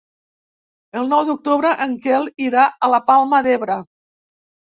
El 1.01 1.09
nou 1.09 1.19
d'octubre 1.27 1.73
en 1.85 1.93
Quel 2.07 2.25
irà 2.45 2.63
a 2.87 2.89
la 2.95 3.03
Palma 3.11 3.45
d'Ebre. 3.49 3.79